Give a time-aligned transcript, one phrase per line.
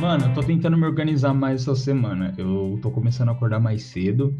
[0.00, 2.34] Mano, eu tô tentando me organizar mais essa semana.
[2.38, 4.34] Eu tô começando a acordar mais cedo,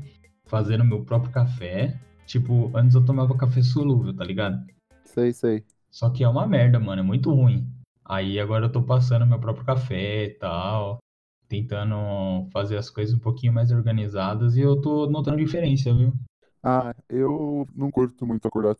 [0.46, 2.00] fazendo meu próprio café.
[2.24, 4.64] Tipo, antes eu tomava café solúvel, tá ligado?
[5.04, 5.62] Sei, sei.
[5.90, 7.70] Só que é uma merda, mano, é muito ruim.
[8.02, 10.98] Aí agora eu tô passando meu próprio café e tal,
[11.46, 16.14] tentando fazer as coisas um pouquinho mais organizadas e eu tô notando diferença, viu?
[16.62, 18.76] Ah, eu não curto muito acordar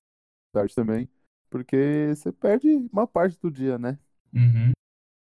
[0.51, 1.07] tarde também,
[1.51, 3.99] porque você perde uma parte do dia, né?
[4.33, 4.73] Uhum.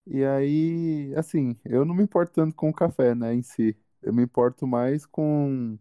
[0.06, 3.76] E aí, assim, eu não me importo tanto com o café, né, em si.
[4.02, 5.78] Eu me importo mais com,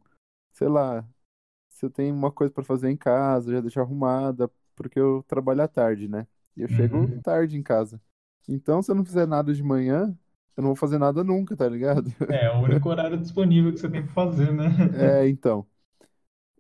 [0.54, 1.08] sei lá,
[1.70, 5.64] se eu tenho uma coisa pra fazer em casa, já deixar arrumada, porque eu trabalho
[5.64, 6.28] à tarde, né?
[6.58, 7.22] E eu chego Uhum.
[7.24, 8.02] tarde em casa.
[8.48, 10.18] Então, se eu não fizer nada de manhã,
[10.58, 12.12] eu não vou fazer nada nunca, tá ligado?
[12.28, 14.66] É, o único horário disponível que você tem pra fazer, né?
[14.92, 15.68] É, então.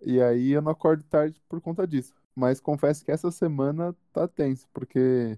[0.02, 2.16] E aí eu não acordo tarde por conta disso.
[2.36, 5.38] Mas confesso que essa semana tá tenso, porque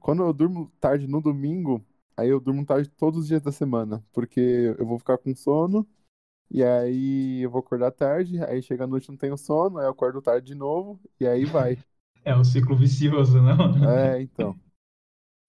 [0.00, 1.84] quando eu durmo tarde no domingo,
[2.16, 4.40] aí eu durmo tarde todos os dias da semana, porque
[4.78, 5.86] eu vou ficar com sono,
[6.50, 9.90] e aí eu vou acordar tarde, aí chega a noite não tenho sono, aí eu
[9.90, 11.78] acordo tarde de novo, e aí vai.
[12.24, 13.74] É um ciclo vicioso, mano?
[13.88, 14.58] É, então.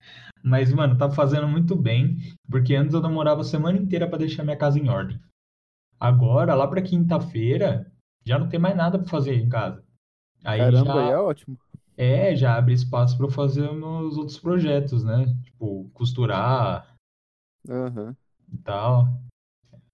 [0.43, 2.17] Mas, mano, tá fazendo muito bem,
[2.49, 5.19] porque antes eu demorava a semana inteira pra deixar minha casa em ordem.
[5.99, 7.91] Agora, lá pra quinta-feira,
[8.25, 9.83] já não tem mais nada pra fazer em casa.
[10.43, 11.57] Aí Caramba, aí já é ótimo.
[11.97, 15.25] É, já abre espaço eu fazer meus outros projetos, né?
[15.43, 16.95] Tipo, costurar
[17.69, 18.15] Aham.
[18.51, 19.07] e tal.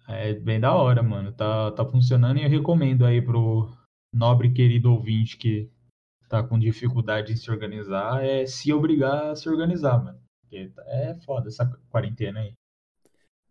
[0.07, 1.31] É bem da hora, mano.
[1.31, 3.69] Tá, tá funcionando e eu recomendo aí pro
[4.13, 5.69] nobre querido ouvinte que
[6.29, 10.19] tá com dificuldade em se organizar, é se obrigar a se organizar, mano.
[10.41, 12.53] Porque é foda essa quarentena aí.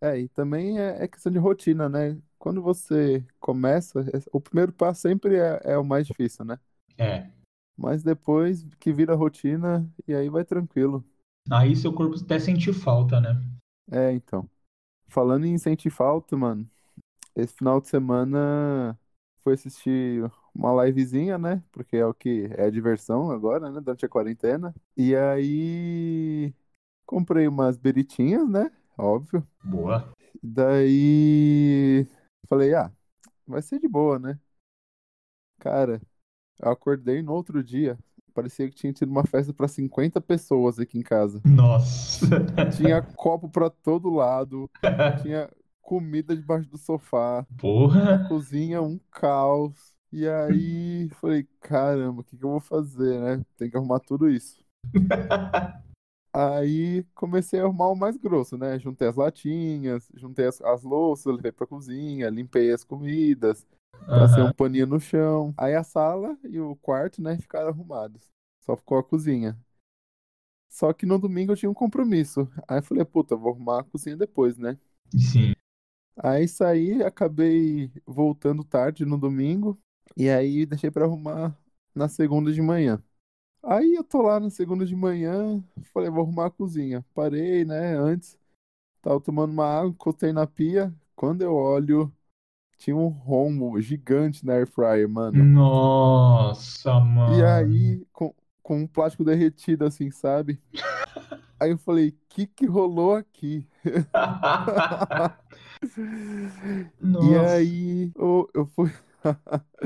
[0.01, 2.19] É, e também é, é questão de rotina, né?
[2.39, 6.59] Quando você começa, é- o primeiro passo sempre é, é o mais difícil, né?
[6.99, 7.31] É.
[7.77, 11.05] Mas depois que vira rotina, e aí vai tranquilo.
[11.51, 13.41] Aí seu corpo até sentir falta, né?
[13.91, 14.49] É, então.
[15.09, 16.69] Falando em sentir falta, mano,
[17.35, 18.99] esse final de semana
[19.45, 21.63] fui assistir uma livezinha, né?
[21.71, 23.81] Porque é o que é a diversão agora, né?
[23.81, 24.75] Durante a quarentena.
[24.97, 26.55] E aí
[27.07, 28.71] comprei umas beritinhas, né?
[28.99, 29.47] Óbvio.
[29.63, 30.13] Boa.
[30.43, 32.07] Daí
[32.49, 32.93] falei, ah,
[33.47, 34.39] vai ser de boa, né?
[35.59, 36.01] Cara,
[36.61, 37.99] eu acordei no outro dia,
[38.35, 41.41] parecia que tinha tido uma festa pra 50 pessoas aqui em casa.
[41.45, 42.27] Nossa.
[42.77, 44.71] Tinha copo pra todo lado,
[45.23, 45.51] tinha
[45.81, 48.27] comida debaixo do sofá, a Porra.
[48.29, 49.95] cozinha um caos.
[50.13, 53.45] E aí falei, caramba, o que que eu vou fazer, né?
[53.57, 54.65] Tem que arrumar tudo isso.
[56.33, 58.79] Aí comecei a arrumar o mais grosso, né?
[58.79, 63.67] Juntei as latinhas, juntei as, as louças, levei pra cozinha, limpei as comidas,
[64.07, 65.55] passei um paninho no chão.
[65.57, 68.31] Aí a sala e o quarto, né, ficaram arrumados.
[68.61, 69.57] Só ficou a cozinha.
[70.69, 72.49] Só que no domingo eu tinha um compromisso.
[72.69, 74.79] Aí eu falei, puta, vou arrumar a cozinha depois, né?
[75.17, 75.55] Sim.
[76.17, 79.79] Aí saí, acabei voltando tarde no domingo.
[80.17, 81.57] E aí deixei pra arrumar
[81.95, 83.03] na segunda de manhã.
[83.63, 85.63] Aí eu tô lá na segunda de manhã,
[85.93, 87.05] falei, vou arrumar a cozinha.
[87.13, 88.39] Parei, né, antes,
[89.03, 90.95] tava tomando uma água, encostei na pia.
[91.17, 92.13] Quando eu olho,
[92.79, 95.51] tinha um rombo gigante na air fryer, mano.
[95.55, 97.43] Nossa, E mano.
[97.43, 100.61] aí, com, com um plástico derretido assim, sabe?
[101.61, 103.67] Aí eu falei, que que rolou aqui?
[107.19, 107.37] E Nossa.
[107.37, 108.91] aí, eu, eu fui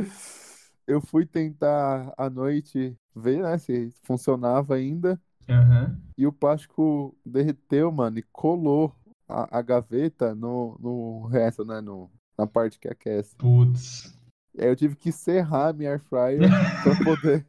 [0.86, 5.20] eu fui tentar à noite ver, né, se funcionava ainda.
[5.48, 6.02] Aham.
[6.16, 8.94] E o plástico derreteu, mano, e colou
[9.28, 11.80] a, a gaveta no, no resto, né?
[11.80, 13.36] No, na parte que aquece.
[13.36, 14.18] Putz.
[14.58, 16.40] Aí eu tive que serrar a minha air fryer
[16.82, 17.44] pra poder,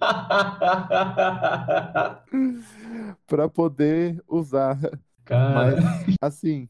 [3.26, 4.78] pra poder usar.
[5.24, 5.76] Cara.
[5.76, 6.68] Mas, assim,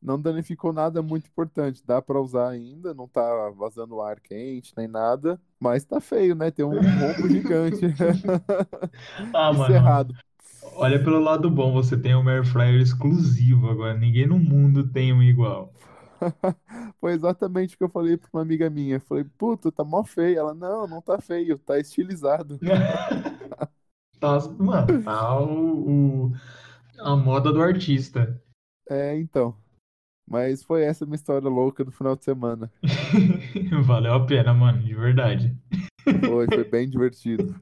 [0.00, 1.82] não danificou nada muito importante.
[1.84, 5.40] Dá pra usar ainda, não tá vazando ar quente nem nada.
[5.58, 6.50] Mas tá feio, né?
[6.50, 7.84] Tem um rombo gigante.
[9.34, 10.14] Ah, E mano.
[10.76, 13.96] Olha pelo lado bom, você tem um air fryer exclusivo agora.
[13.96, 15.72] Ninguém no mundo tem um igual.
[17.00, 18.96] Foi exatamente o que eu falei pra uma amiga minha.
[18.96, 20.38] Eu falei, puta, tá mó feio.
[20.38, 22.58] Ela, não, não tá feio, tá estilizado.
[24.18, 26.32] Tá, mano, tá o, o-
[27.00, 28.40] a moda do artista.
[28.88, 29.56] É, então.
[30.26, 32.72] Mas foi essa minha história louca do final de semana.
[33.86, 35.56] Valeu a pena, mano, de verdade.
[36.24, 37.54] Foi, foi bem divertido.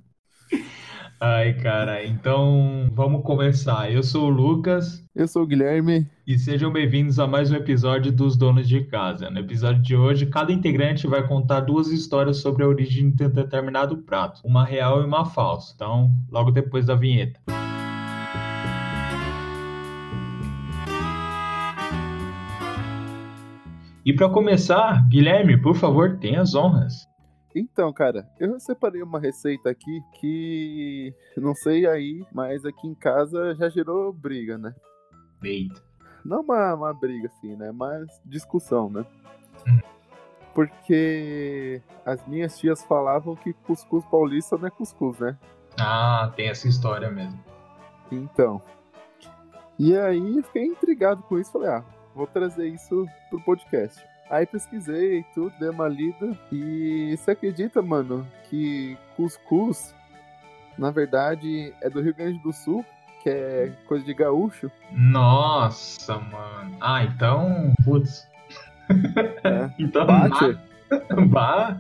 [1.25, 3.89] Ai, cara, então vamos começar.
[3.93, 5.07] Eu sou o Lucas.
[5.15, 6.05] Eu sou o Guilherme.
[6.27, 9.31] E sejam bem-vindos a mais um episódio dos Donos de Casa.
[9.31, 13.31] No episódio de hoje, cada integrante vai contar duas histórias sobre a origem de um
[13.31, 15.73] determinado prato, uma real e uma falsa.
[15.77, 17.39] Então, logo depois da vinheta.
[24.05, 27.12] E para começar, Guilherme, por favor, tenha as honras.
[27.55, 33.55] Então, cara, eu separei uma receita aqui que não sei aí, mas aqui em casa
[33.55, 34.75] já gerou briga, né?
[35.43, 35.83] Eita.
[36.25, 37.71] Não uma, uma briga assim, né?
[37.73, 39.05] Mas discussão, né?
[39.67, 39.81] Uhum.
[40.55, 45.37] Porque as minhas tias falavam que cuscuz paulista não é cuscuz, né?
[45.79, 47.43] Ah, tem essa história mesmo.
[48.11, 48.63] Então.
[49.79, 51.85] E aí eu fiquei intrigado com isso, falei, ah,
[52.15, 54.03] vou trazer isso pro podcast.
[54.33, 59.95] Aí pesquisei tudo, dei uma lida e você acredita, mano, que cuscuz,
[60.79, 62.83] na verdade, é do Rio Grande do Sul,
[63.23, 64.71] que é coisa de gaúcho?
[64.91, 66.75] Nossa, mano.
[66.81, 68.27] Ah, então, putz.
[69.45, 69.71] É.
[69.79, 70.59] então, Bate.
[71.29, 71.79] Bah,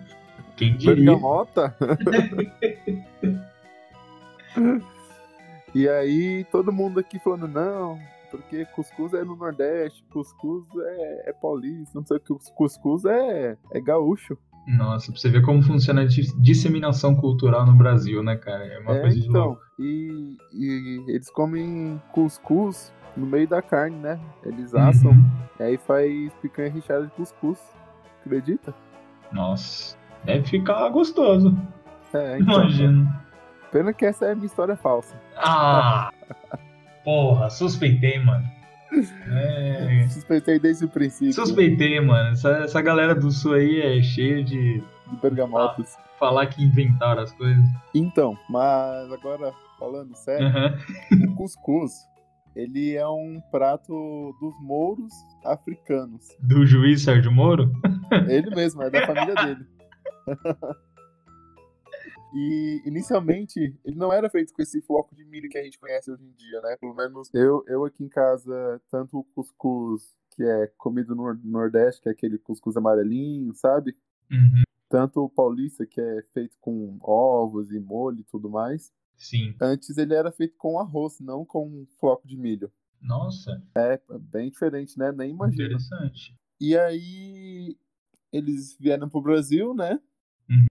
[0.54, 1.06] quem diria?
[1.06, 1.74] Bergamota.
[5.74, 7.98] e aí todo mundo aqui falando, não,
[8.32, 13.56] porque cuscuz é no Nordeste, cuscuz é, é paulista, não sei o que, cuscuz é,
[13.72, 14.36] é gaúcho.
[14.66, 18.64] Nossa, pra você ver como funciona a dis- disseminação cultural no Brasil, né, cara?
[18.64, 19.62] É uma é, coisa de então, louco.
[19.78, 24.18] e, e eles comem cuscuz no meio da carne, né?
[24.44, 25.30] Eles assam, Uhum.
[25.60, 27.58] e aí faz picanha recheada de cuscuz.
[28.24, 28.72] Acredita?
[29.32, 31.56] Nossa, deve ficar gostoso.
[32.14, 32.54] É, então.
[32.62, 33.12] Imagino.
[33.72, 35.16] Pena que essa é minha história falsa.
[35.36, 36.10] Ah!
[37.04, 38.44] Porra, suspeitei, mano.
[39.30, 42.30] É, Suspeitei desde o princípio suspeitei, mano.
[42.30, 45.94] Essa, essa galera do sul aí é cheia de de bergamotas.
[46.18, 47.64] falar que inventaram as coisas.
[47.94, 50.78] Então, mas agora falando sério, Aham.
[51.28, 51.92] o cuscuz,
[52.56, 53.92] ele é um prato
[54.40, 55.12] dos mouros
[55.44, 56.24] africanos.
[56.40, 57.70] Do juiz Sérgio Moro?
[58.28, 59.66] Ele mesmo, é da família dele.
[62.34, 66.10] E inicialmente ele não era feito com esse floco de milho que a gente conhece
[66.10, 66.76] hoje em dia, né?
[66.80, 72.00] Pelo menos eu, eu aqui em casa, tanto o cuscuz que é comido no Nordeste,
[72.00, 73.94] que é aquele cuscuz amarelinho, sabe?
[74.30, 74.62] Uhum.
[74.88, 78.92] Tanto o paulista, que é feito com ovos e molho e tudo mais.
[79.16, 79.54] Sim.
[79.60, 82.72] Antes ele era feito com arroz, não com floco de milho.
[83.00, 85.12] Nossa, É bem diferente, né?
[85.12, 85.64] Nem imagino.
[85.64, 86.34] interessante.
[86.60, 87.76] E aí
[88.32, 90.00] eles vieram pro Brasil, né?
[90.48, 90.66] Uhum.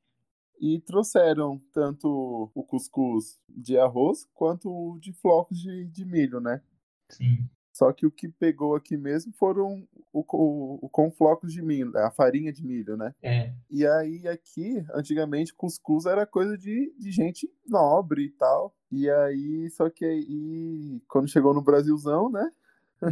[0.61, 6.61] E trouxeram tanto o cuscuz de arroz quanto o de flocos de, de milho, né?
[7.09, 7.49] Sim.
[7.73, 11.97] Só que o que pegou aqui mesmo foram o, o, o com flocos de milho,
[11.97, 13.15] a farinha de milho, né?
[13.23, 13.53] É.
[13.71, 18.75] E aí aqui, antigamente, cuscuz era coisa de, de gente nobre e tal.
[18.91, 22.51] E aí, só que aí, quando chegou no Brasilzão, né?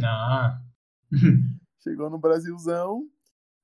[0.04, 0.62] Ah.
[1.82, 3.08] Chegou no Brasilzão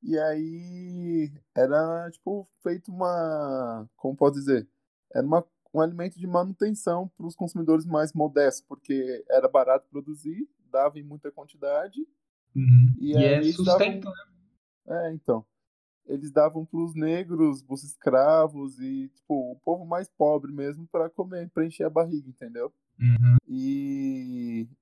[0.07, 3.89] e aí era, tipo, feito uma.
[3.97, 4.69] Como posso dizer?
[5.13, 5.45] Era uma,
[5.75, 11.03] um alimento de manutenção para os consumidores mais modestos, porque era barato produzir, dava em
[11.03, 12.07] muita quantidade.
[12.55, 12.95] Uhum.
[13.01, 14.25] E E, é eles sustento, né?
[14.87, 15.45] É, então.
[16.07, 21.11] Eles davam para os negros, os escravos e, tipo, o povo mais pobre mesmo para
[21.11, 22.73] comer, para encher a barriga, entendeu?
[23.01, 23.37] Uhum.
[23.49, 24.06] E,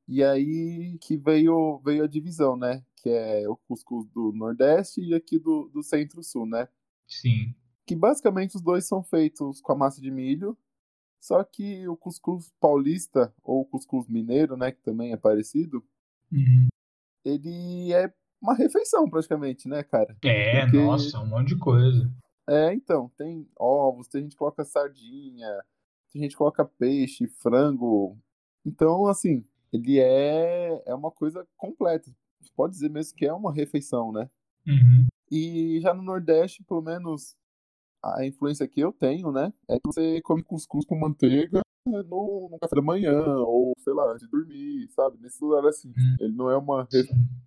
[0.09, 2.83] e aí que veio, veio a divisão, né?
[2.97, 6.69] Que é o cuscuz do Nordeste e aqui do, do Centro-Sul, né?
[7.07, 7.55] Sim.
[7.87, 10.57] Que basicamente os dois são feitos com a massa de milho,
[11.21, 14.73] só que o cuscuz paulista, ou o cuscuz mineiro, né?
[14.73, 15.85] Que também é parecido,
[16.33, 16.69] Uhum.
[17.25, 20.17] ele é uma refeição praticamente, né, cara?
[20.25, 22.11] É, Porque- nossa, um monte de coisa.
[22.49, 25.49] É, então, tem ovos, tem gente que coloca sardinha,
[26.13, 28.19] tem gente que coloca peixe, frango.
[28.67, 29.45] Então, assim,
[29.75, 32.11] ele é, é uma coisa completa.
[32.41, 34.31] Você pode dizer mesmo que é uma refeição, né?
[34.67, 35.07] Uhum.
[35.31, 37.37] E já no Nordeste, pelo menos
[38.03, 39.53] a influência que eu tenho, né?
[39.69, 44.13] É que você come cuscuz com manteiga no, no café da manhã, ou sei lá,
[44.13, 45.19] antes de dormir, sabe?
[45.21, 45.91] Nesse lugar assim.
[45.91, 46.17] Hum.
[46.21, 46.87] Ele não é uma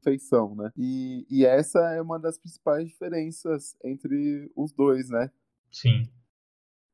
[0.03, 0.71] refeição, né?
[0.75, 5.31] E, e essa é uma das principais diferenças entre os dois, né?
[5.71, 6.09] Sim.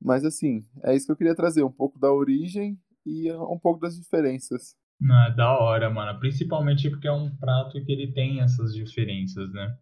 [0.02, 3.80] Mas assim, é isso que eu queria trazer, um pouco da origem e um pouco
[3.80, 4.76] das diferenças.
[5.04, 6.18] Não, é da hora, mano.
[6.20, 9.76] Principalmente porque é um prato que ele tem essas diferenças, né?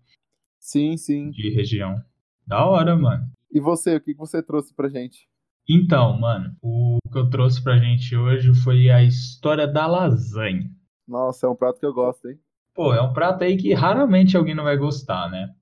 [0.59, 1.29] Sim, sim.
[1.29, 2.01] De região.
[2.45, 3.29] Da hora, mano.
[3.51, 5.27] E você, o que você trouxe pra gente?
[5.69, 10.69] Então, mano, o que eu trouxe pra gente hoje foi a história da lasanha.
[11.07, 12.39] Nossa, é um prato que eu gosto, hein?
[12.73, 15.53] Pô, é um prato aí que raramente alguém não vai gostar, né?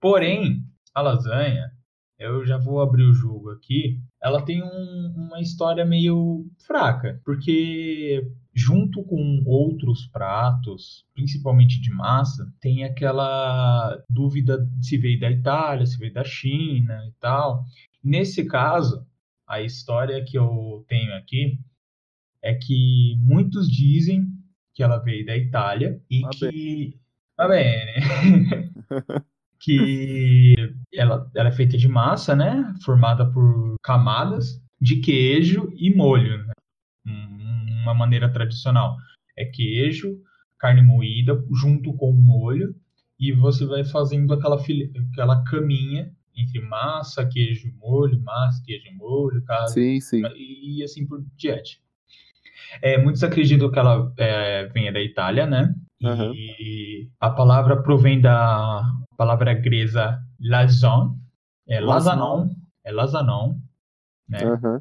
[0.00, 0.62] Porém,
[0.94, 1.70] a lasanha,
[2.18, 8.26] eu já vou abrir o jogo aqui, ela tem um- uma história meio fraca, porque
[8.56, 15.98] junto com outros pratos, principalmente de massa, tem aquela dúvida se veio da Itália, se
[15.98, 17.66] veio da China e tal.
[18.02, 19.06] Nesse caso,
[19.46, 21.58] a história que eu tenho aqui
[22.42, 24.26] é que muitos dizem
[24.72, 26.98] que ela veio da Itália e Va que.
[27.38, 27.92] Va bene.
[29.60, 30.54] que
[30.94, 32.74] ela, ela é feita de massa, né?
[32.82, 36.55] Formada por camadas de queijo e molho, né?
[37.86, 38.96] Uma maneira tradicional.
[39.36, 40.18] É queijo,
[40.58, 42.74] carne moída junto com o molho
[43.18, 50.00] e você vai fazendo aquela, aquela caminha entre massa, queijo, molho, massa, queijo, molho, sim,
[50.00, 50.22] sim.
[50.36, 51.80] e assim por diante.
[52.82, 55.74] É, muitos acreditam que ela é, venha da Itália, né?
[56.02, 56.34] Uhum.
[56.34, 58.82] E a palavra provém da
[59.16, 61.16] palavra grega lazon,
[61.66, 62.50] é lasanon,
[62.84, 63.56] é lasanon,
[64.28, 64.44] né?
[64.44, 64.80] Uhum.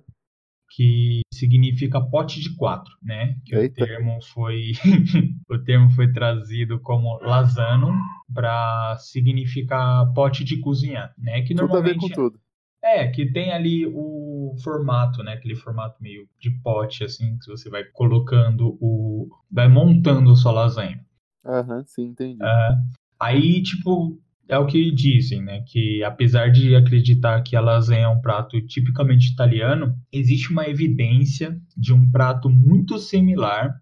[0.76, 3.36] Que significa pote de quatro, né?
[3.46, 4.72] Que o termo foi
[5.50, 7.94] o termo foi trazido como lasano
[8.34, 11.42] para significar pote de cozinhar, né?
[11.42, 12.40] Que tudo normalmente a ver com tudo.
[12.84, 15.34] É, que tem ali o formato, né?
[15.34, 19.28] Aquele formato meio de pote, assim, que você vai colocando o.
[19.52, 21.04] vai montando a sua lasanha.
[21.44, 22.44] Aham, uhum, sim, entendi.
[22.44, 25.64] Uh, aí, tipo, é o que dizem, né?
[25.68, 31.60] Que apesar de acreditar que a lasanha é um prato tipicamente italiano, existe uma evidência
[31.76, 33.82] de um prato muito similar,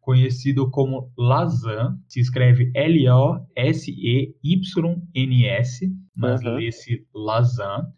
[0.00, 3.46] conhecido como lasan, se escreve L-O-S-E-Y-N-S,
[6.14, 6.54] mas uhum.
[6.56, 7.90] lê-se lasan,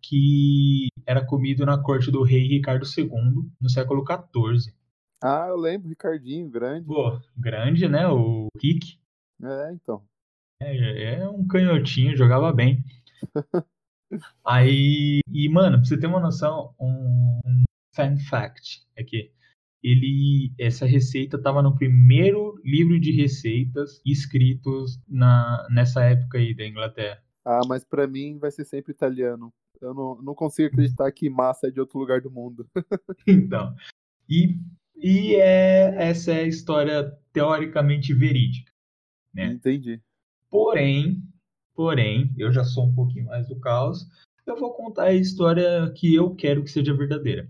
[0.00, 3.06] que era comido na corte do rei Ricardo II
[3.60, 4.72] no século XIV.
[5.22, 6.86] Ah, eu lembro, Ricardinho, grande.
[6.86, 8.06] Pô, grande, né?
[8.06, 9.00] O Rick.
[9.42, 10.02] É, então.
[10.60, 12.84] É, é um canhotinho, jogava bem.
[14.44, 17.62] Aí, e mano, pra você ter uma noção, um, um
[17.94, 19.32] fan fact aqui.
[19.82, 26.66] Ele, essa receita estava no primeiro livro de receitas escritos na, nessa época aí da
[26.66, 27.22] Inglaterra.
[27.44, 29.52] Ah, mas para mim vai ser sempre italiano.
[29.80, 32.68] Eu não, não consigo acreditar que massa é de outro lugar do mundo.
[33.26, 33.74] então,
[34.28, 34.58] e,
[34.96, 38.72] e é, essa é a história teoricamente verídica.
[39.32, 39.46] Né?
[39.46, 40.02] Entendi.
[40.50, 41.22] Porém,
[41.74, 44.06] porém, eu já sou um pouquinho mais do caos.
[44.46, 47.48] Eu vou contar a história que eu quero que seja verdadeira.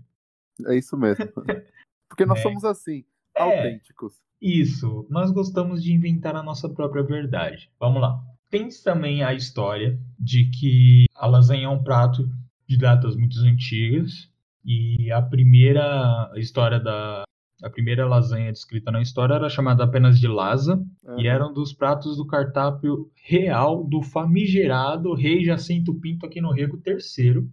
[0.67, 1.25] É isso mesmo.
[2.09, 2.41] Porque nós é.
[2.41, 3.41] somos assim, é.
[3.41, 4.19] autênticos.
[4.41, 7.69] Isso, nós gostamos de inventar a nossa própria verdade.
[7.79, 8.21] Vamos lá.
[8.49, 12.29] Tem também a história de que a lasanha é um prato
[12.67, 14.29] de datas muito antigas
[14.65, 17.23] e a primeira história da
[17.63, 21.19] a primeira lasanha descrita na história era chamada apenas de lasa uhum.
[21.19, 26.51] e era um dos pratos do cartápio real do famigerado rei Jacinto Pinto aqui no
[26.51, 27.47] Rego III,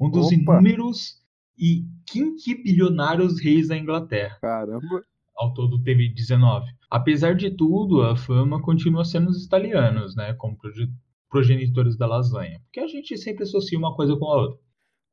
[0.00, 0.34] um dos Opa.
[0.34, 1.18] inúmeros
[1.58, 4.38] e quinquilionários reis da Inglaterra.
[4.40, 5.02] Caramba!
[5.36, 6.66] Ao todo teve 19.
[6.90, 10.56] Apesar de tudo, a fama continua sendo os italianos, né, como
[11.28, 14.67] progenitores da lasanha, porque a gente sempre associa uma coisa com a outra.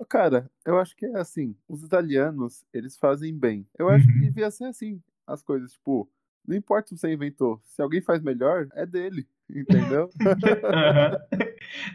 [0.09, 3.65] Cara, eu acho que é assim, os italianos, eles fazem bem.
[3.77, 4.21] Eu acho que uhum.
[4.21, 6.09] devia ser assim, as coisas, tipo,
[6.47, 10.09] não importa se você inventou, se alguém faz melhor, é dele, entendeu?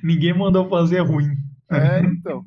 [0.02, 1.36] Ninguém mandou fazer ruim.
[1.70, 2.44] É, então.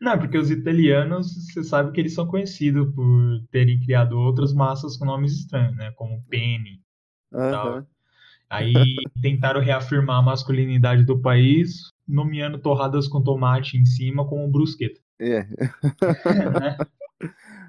[0.00, 4.96] Não, porque os italianos, você sabe que eles são conhecidos por terem criado outras massas
[4.96, 5.92] com nomes estranhos, né?
[5.92, 6.82] Como Penny
[7.32, 7.50] uhum.
[7.50, 7.86] tal.
[8.50, 15.00] Aí tentaram reafirmar a masculinidade do país, nomeando torradas com tomate em cima como brusqueta.
[15.20, 15.46] É.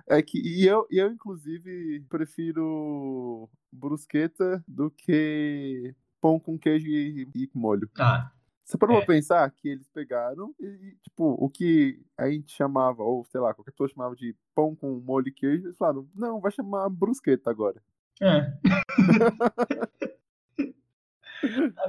[0.05, 7.49] É que e eu, eu, inclusive, prefiro brusqueta do que pão com queijo e, e
[7.53, 7.89] molho.
[7.97, 8.29] Ah,
[8.65, 8.99] você parou é.
[8.99, 13.53] pra pensar que eles pegaram e, tipo, o que a gente chamava, ou sei lá,
[13.53, 17.49] qualquer pessoa chamava de pão com molho e queijo, eles falaram, não, vai chamar brusqueta
[17.49, 17.81] agora.
[18.21, 18.53] É.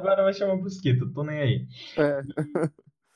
[0.04, 1.68] agora vai chamar brusqueta, tô nem aí.
[1.96, 2.20] É.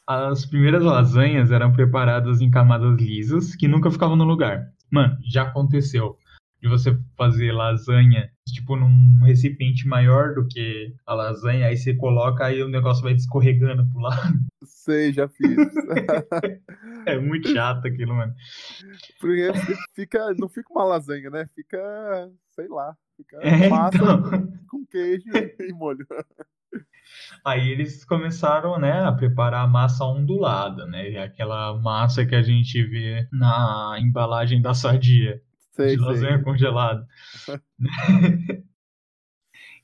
[0.06, 4.72] As primeiras lasanhas eram preparadas em camadas lisas que nunca ficavam no lugar.
[4.90, 6.18] Mano, já aconteceu
[6.60, 12.46] de você fazer lasanha, tipo, num recipiente maior do que a lasanha, aí você coloca,
[12.46, 14.38] aí o negócio vai escorregando pro lado.
[14.64, 15.56] Sei, já fiz.
[17.06, 18.34] é muito chato aquilo, mano.
[19.20, 19.52] Porque
[19.94, 21.48] fica, não fica uma lasanha, né?
[21.54, 24.52] Fica, sei lá, fica é, massa então...
[24.68, 25.28] com queijo
[25.60, 26.06] e molho.
[27.44, 31.18] Aí eles começaram, né, a preparar a massa ondulada, né?
[31.18, 35.40] Aquela massa que a gente vê na embalagem da sadia.
[35.72, 37.06] Sei, de lasanha congelada.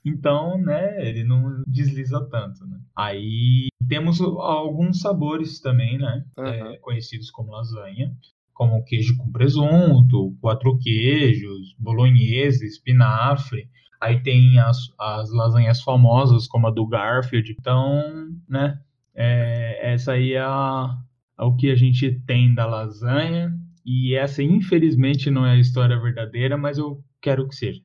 [0.05, 2.81] então, né, ele não desliza tanto, né?
[2.97, 6.47] Aí temos alguns sabores também, né, uhum.
[6.47, 8.13] é, conhecidos como lasanha,
[8.53, 13.69] como queijo com presunto, quatro queijos, bolonhesa, espinafre.
[14.05, 17.57] Aí tem as, as lasanhas famosas, como a do Garfield.
[17.59, 18.79] Então, né,
[19.15, 20.99] é, essa aí é, a,
[21.39, 23.59] é o que a gente tem da lasanha.
[23.85, 27.83] E essa, infelizmente, não é a história verdadeira, mas eu quero que seja.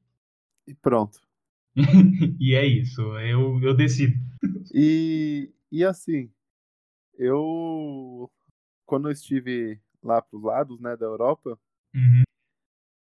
[0.68, 1.20] E pronto.
[2.40, 4.14] e é isso, eu, eu decido.
[4.74, 6.30] E, e assim,
[7.18, 8.30] eu
[8.86, 11.58] quando eu estive lá pros lados, né, da Europa,
[11.94, 12.24] Uhum.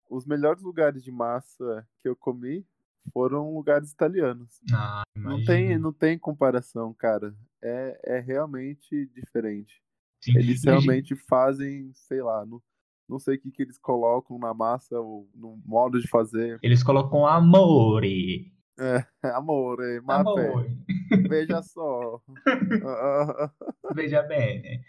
[0.09, 2.65] os melhores lugares de massa que eu comi
[3.13, 4.61] foram lugares italianos.
[4.73, 7.35] Ah, Não tem, não tem comparação, cara.
[7.63, 9.83] É, é realmente diferente.
[10.23, 10.33] Sim.
[10.37, 12.61] Eles gente- realmente fazem, sei lá, não,
[13.09, 16.59] não sei o que, que eles colocam na massa ou no modo de fazer.
[16.63, 18.53] Eles colocam amore.
[19.35, 20.79] Amore, mate, Amore.
[21.29, 22.23] veja só.
[23.95, 24.81] Veja bem.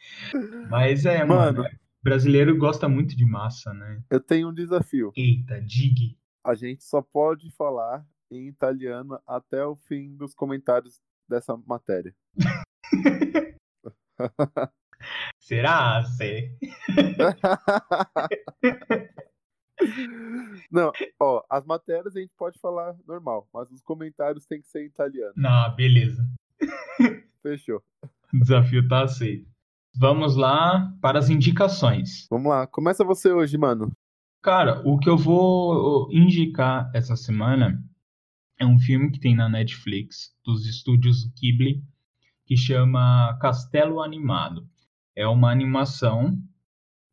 [0.69, 1.63] Mas é, mano.
[1.63, 1.69] Mano.
[2.03, 4.01] Brasileiro gosta muito de massa, né?
[4.09, 5.11] Eu tenho um desafio.
[5.17, 6.17] Eita, dig.
[6.43, 12.15] A gente só pode falar em italiano até o fim dos comentários dessa matéria.
[15.39, 16.03] Será?
[16.03, 16.55] Sei.
[20.69, 24.83] Não, ó, as matérias a gente pode falar normal, mas os comentários tem que ser
[24.83, 25.33] em italiano.
[25.37, 26.27] Não, beleza.
[27.41, 27.81] Fechou.
[28.33, 29.47] O desafio tá aceito.
[29.97, 32.27] Vamos lá para as indicações.
[32.29, 33.89] Vamos lá, começa você hoje, mano.
[34.41, 37.83] Cara, o que eu vou indicar essa semana
[38.57, 41.83] é um filme que tem na Netflix, dos estúdios Ghibli,
[42.45, 44.65] que chama Castelo Animado.
[45.13, 46.41] É uma animação,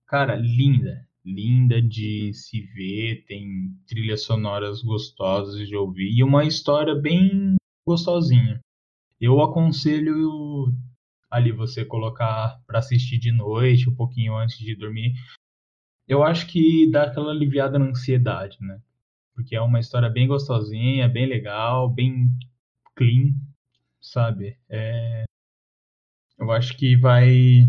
[0.06, 1.04] cara, linda.
[1.24, 8.60] Linda de se ver, tem trilhas sonoras gostosas de ouvir e uma história bem gostosinha.
[9.20, 10.72] Eu aconselho
[11.28, 15.14] ali você colocar para assistir de noite, um pouquinho antes de dormir.
[16.08, 18.80] Eu acho que dá aquela aliviada na ansiedade, né?
[19.34, 22.28] Porque é uma história bem gostosinha, bem legal, bem
[22.94, 23.34] clean,
[24.00, 24.56] sabe?
[24.68, 25.24] É...
[26.38, 27.62] Eu acho que vai.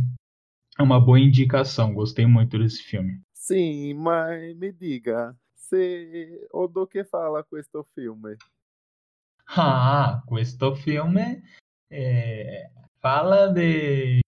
[0.77, 1.94] É uma boa indicação.
[1.94, 3.22] Gostei muito desse filme.
[3.34, 8.35] Sim, mas me diga, se o do que fala questo filme?
[9.50, 11.42] Ah, questo filme
[11.90, 12.70] é,
[13.01, 14.20] fala de.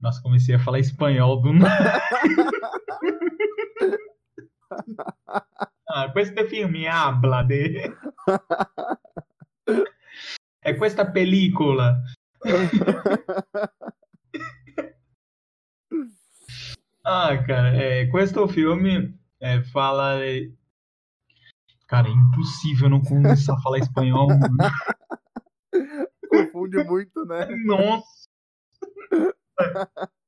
[0.00, 2.00] Nossa, comecei a falar espanhol do nada.
[5.88, 7.92] ah, questo filme habla de.
[10.66, 12.02] É questa película.
[17.06, 20.20] Ah, cara, é, questo filme é, fala.
[21.86, 24.28] Cara, é impossível não começar a falar espanhol.
[26.30, 27.46] Confunde muito, né?
[27.66, 28.26] Nossa!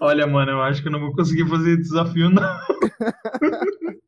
[0.00, 2.42] Olha, mano, eu acho que eu não vou conseguir fazer desafio, não.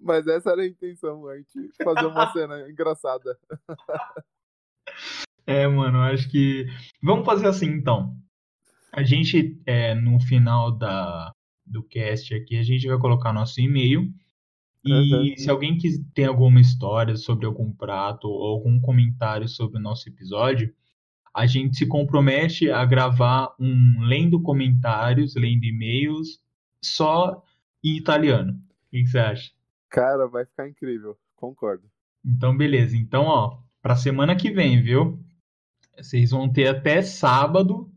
[0.00, 3.38] Mas essa era a intenção, a gente fazer uma cena engraçada.
[5.46, 6.66] É, mano, eu acho que.
[7.02, 8.16] Vamos fazer assim, então.
[8.92, 11.32] A gente, é, no final da,
[11.64, 14.12] do cast aqui, a gente vai colocar nosso e-mail.
[14.84, 15.36] E Uhum.
[15.36, 20.08] se alguém quis, tem alguma história sobre algum prato ou algum comentário sobre o nosso
[20.08, 20.74] episódio,
[21.34, 26.40] a gente se compromete a gravar um lendo comentários, lendo e-mails,
[26.84, 27.42] só
[27.82, 28.52] em italiano.
[28.52, 29.50] O que que você acha?
[29.90, 31.84] Cara, vai ficar incrível, concordo.
[32.24, 32.96] Então, beleza.
[32.96, 35.18] Então, ó, pra semana que vem, viu?
[35.98, 37.90] Vocês vão ter até sábado,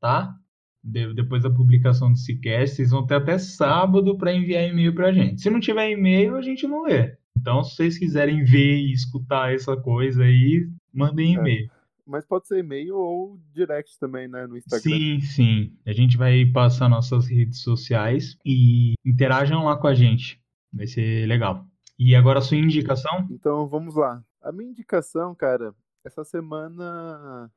[0.00, 0.36] tá?
[0.82, 5.12] De- depois da publicação do Cicast, vocês vão ter até sábado para enviar e-mail pra
[5.12, 5.40] gente.
[5.40, 7.16] Se não tiver e-mail, a gente não lê.
[7.36, 11.70] Então, se vocês quiserem ver e escutar essa coisa aí, mandem e-mail.
[12.06, 14.80] Mas pode ser e-mail ou direct também, né, no Instagram.
[14.96, 15.78] Sim, sim.
[15.84, 20.40] A gente vai passar nossas redes sociais e interajam lá com a gente.
[20.72, 21.66] Vai ser legal.
[21.98, 23.26] E agora a sua indicação?
[23.30, 24.24] Então vamos lá.
[24.40, 27.50] A minha indicação, cara, essa semana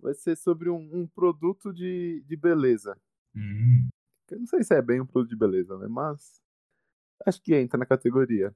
[0.00, 2.98] vai ser sobre um, um produto de, de beleza.
[3.36, 3.88] Hum,
[4.30, 5.86] Eu não sei se é bem um produto de beleza, né?
[5.88, 6.40] Mas
[7.24, 8.52] acho que entra na categoria.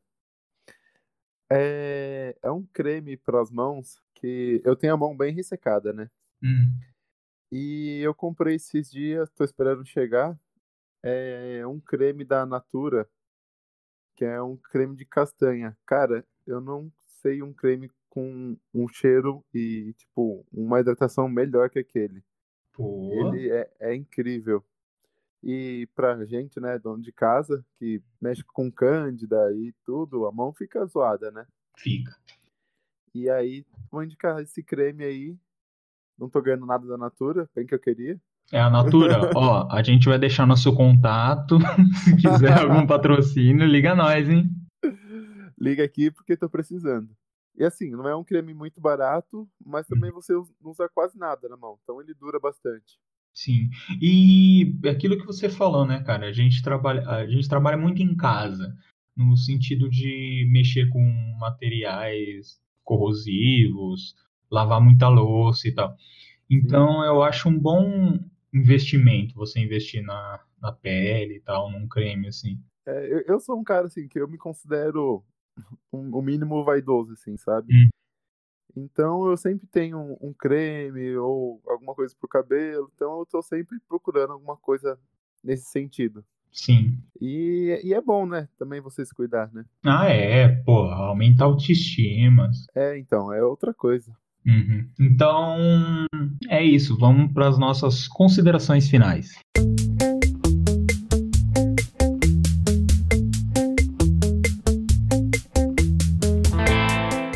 [1.52, 6.10] É, é um creme para as mãos que eu tenho a mão bem ressecada, né?
[6.42, 6.78] hum.
[7.52, 10.38] E eu comprei esses dias, tô esperando chegar.
[11.02, 13.08] É um creme da Natura,
[14.14, 15.76] que é um creme de castanha.
[15.84, 21.78] Cara, eu não sei um creme com um cheiro e, tipo, uma hidratação melhor que
[21.78, 22.22] aquele.
[22.72, 23.10] Pô.
[23.12, 24.64] Ele é, é incrível.
[25.42, 30.52] E pra gente, né, dono de casa, que mexe com cândida e tudo, a mão
[30.52, 31.46] fica zoada, né?
[31.76, 32.14] Fica.
[33.14, 35.36] E aí, vou indicar esse creme aí.
[36.18, 38.20] Não tô ganhando nada da Natura, bem que eu queria.
[38.52, 39.30] É a Natura.
[39.34, 41.58] Ó, a gente vai deixar nosso contato.
[42.04, 44.50] Se quiser algum patrocínio, liga nós, hein?
[45.58, 47.08] Liga aqui porque tô precisando.
[47.56, 51.48] E assim, não é um creme muito barato, mas também você não usa quase nada
[51.48, 52.98] na mão, então ele dura bastante.
[53.34, 53.68] Sim.
[54.00, 56.26] E aquilo que você falou, né, cara?
[56.26, 58.74] A gente trabalha, a gente trabalha muito em casa.
[59.16, 61.02] no sentido de mexer com
[61.38, 62.58] materiais
[62.90, 64.16] corrosivos,
[64.50, 65.96] lavar muita louça e tal.
[66.50, 68.18] Então, eu acho um bom
[68.52, 72.60] investimento você investir na, na pele e tal, num creme assim.
[72.84, 75.24] É, eu, eu sou um cara assim que eu me considero
[75.92, 77.72] um, o mínimo vaidoso, assim, sabe?
[77.72, 77.88] Hum.
[78.76, 83.40] Então eu sempre tenho um, um creme ou alguma coisa pro cabelo, então eu tô
[83.40, 84.98] sempre procurando alguma coisa
[85.44, 86.24] nesse sentido.
[86.52, 86.98] Sim.
[87.20, 88.48] E, e é bom, né?
[88.58, 89.64] Também você se cuidar, né?
[89.84, 92.50] Ah, é, pô, aumenta a autoestima.
[92.74, 94.12] É, então, é outra coisa.
[94.46, 94.86] Uhum.
[94.98, 95.56] Então,
[96.48, 96.96] é isso.
[96.98, 99.34] Vamos para as nossas considerações finais.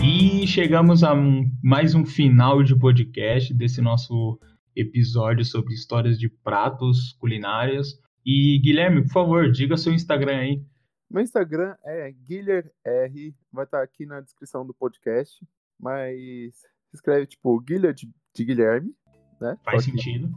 [0.02, 4.38] E chegamos a um- mais um final de podcast desse nosso
[4.76, 7.94] episódio sobre histórias de pratos culinárias.
[8.24, 10.62] E Guilherme, por favor, diga seu Instagram aí.
[11.10, 15.46] Meu Instagram é GuilherR, vai estar aqui na descrição do podcast,
[15.78, 16.54] mas
[16.92, 18.08] escreve tipo Guilher de,
[18.44, 18.92] Guilherme,
[19.40, 19.56] né?
[19.62, 20.32] Faz que sentido?